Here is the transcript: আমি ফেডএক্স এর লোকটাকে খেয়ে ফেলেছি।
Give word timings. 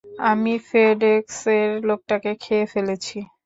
আমি 0.25 0.53
ফেডএক্স 0.69 1.37
এর 1.57 1.69
লোকটাকে 1.89 2.31
খেয়ে 2.43 2.65
ফেলেছি। 2.73 3.17